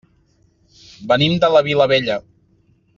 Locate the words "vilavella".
1.71-2.19